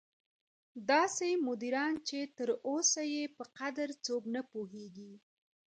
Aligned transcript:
داسې 0.91 1.27
مدیران 1.47 1.93
چې 2.07 2.19
تر 2.37 2.49
اوسه 2.67 3.01
یې 3.13 3.23
په 3.37 3.43
قدر 3.57 3.87
څوک 4.05 4.23
نه 4.35 4.41
پوهېږي. 4.51 5.13